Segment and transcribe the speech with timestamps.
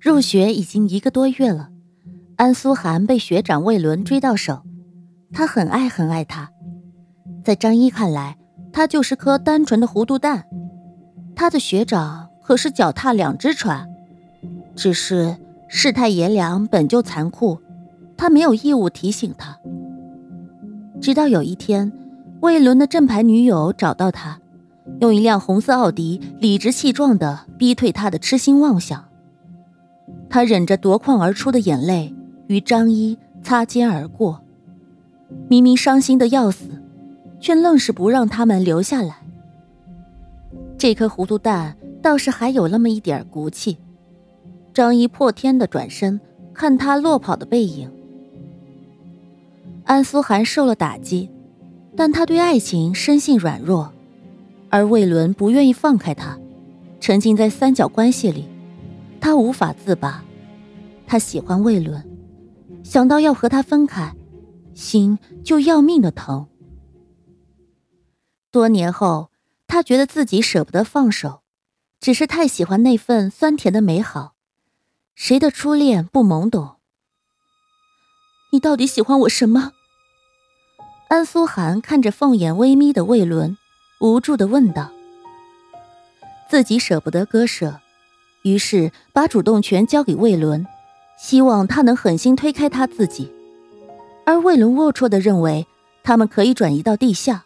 [0.00, 1.70] 入学已经一个多月了，
[2.36, 4.62] 安苏涵被学长魏伦追到手，
[5.32, 6.50] 他很爱很爱她。
[7.44, 8.38] 在张一看来，
[8.72, 10.44] 他就是颗单纯的糊涂蛋。
[11.34, 13.88] 他的学长可是脚踏两只船，
[14.76, 15.36] 只是
[15.66, 17.60] 世态炎凉本就残酷，
[18.16, 19.58] 他没有义务提醒他。
[21.00, 21.92] 直到有一天，
[22.40, 24.38] 魏伦的正牌女友找到他，
[25.00, 29.04] 用一辆红色奥迪理直气壮地逼退他的痴心妄想。
[30.30, 32.14] 他忍着夺眶而出的眼泪，
[32.46, 34.42] 与张一擦肩而过。
[35.48, 36.68] 明明伤心的要死，
[37.40, 39.16] 却愣是不让他们留下来。
[40.76, 43.78] 这颗糊涂蛋倒是还有那么一点骨气。
[44.72, 46.20] 张一破天的转身，
[46.54, 47.90] 看他落跑的背影。
[49.84, 51.30] 安苏涵受了打击，
[51.96, 53.90] 但他对爱情生性软弱，
[54.68, 56.38] 而魏伦不愿意放开他，
[57.00, 58.44] 沉浸在三角关系里。
[59.20, 60.24] 他无法自拔，
[61.06, 62.08] 他喜欢魏伦，
[62.84, 64.14] 想到要和他分开，
[64.74, 66.46] 心就要命的疼。
[68.50, 69.30] 多年后，
[69.66, 71.42] 他觉得自己舍不得放手，
[72.00, 74.34] 只是太喜欢那份酸甜的美好。
[75.14, 76.76] 谁的初恋不懵懂？
[78.52, 79.72] 你到底喜欢我什么？
[81.08, 83.58] 安苏涵看着凤眼微眯的魏伦，
[84.00, 84.90] 无助的问道。
[86.48, 87.80] 自己舍不得割舍。
[88.48, 90.66] 于是把主动权交给魏伦，
[91.18, 93.32] 希望他能狠心推开他自己。
[94.24, 95.66] 而魏伦龌龊的认为
[96.02, 97.44] 他们可以转移到地下，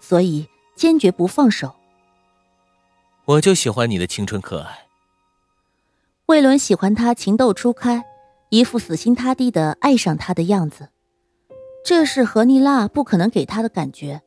[0.00, 1.74] 所以坚决不放手。
[3.24, 4.86] 我就喜欢你的青春可爱。
[6.26, 8.04] 魏伦喜欢他情窦初开，
[8.50, 10.88] 一副死心塌地的爱上他的样子，
[11.84, 14.22] 这是何妮娜不可能给他的感觉。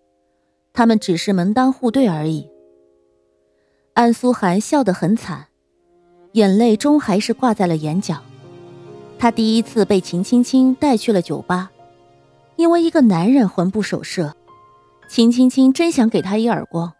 [0.73, 2.49] 他们只是门当户对而已。
[3.95, 5.47] 安苏涵笑得很惨。
[6.33, 8.23] 眼泪终还是挂在了眼角。
[9.17, 11.71] 他第一次被秦青青带去了酒吧，
[12.55, 14.35] 因为一个男人魂不守舍。
[15.09, 16.93] 秦青青真想给他一耳光，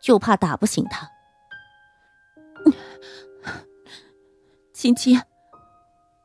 [0.00, 1.08] 就怕打不醒他。
[4.72, 5.20] 青青，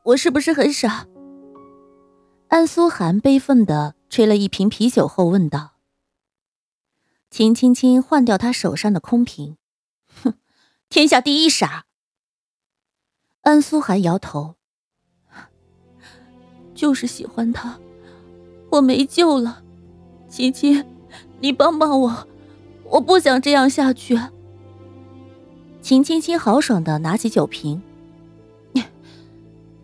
[0.04, 1.06] 我是不是很傻？
[2.48, 5.72] 安苏涵悲愤的吹了一瓶啤酒后问道。
[7.30, 9.56] 秦青青换掉他手上的空瓶，
[10.22, 10.34] 哼，
[10.88, 11.86] 天下第一傻。
[13.42, 14.54] 安苏涵摇头，
[16.74, 17.78] 就是喜欢他，
[18.70, 19.62] 我没救了，
[20.28, 20.84] 青青，
[21.40, 22.28] 你帮帮我，
[22.84, 24.20] 我不想这样下去。
[25.80, 27.82] 秦青青豪爽的拿起酒瓶，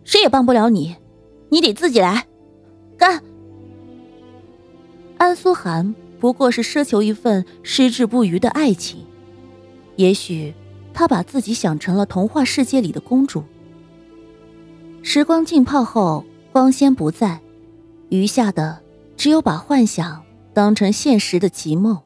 [0.03, 0.95] 谁也帮不了你，
[1.49, 2.27] 你得自己来，
[2.95, 3.23] 干！
[5.17, 9.03] 安苏涵不过是奢求一份矢志不渝的爱情，
[9.95, 10.53] 也许。
[10.97, 13.43] 他把自己想成了童话世界里的公主。
[15.03, 17.39] 时光浸泡后，光鲜不在，
[18.09, 18.81] 余下的
[19.15, 20.23] 只有把幻想
[20.55, 22.01] 当成现实的极梦。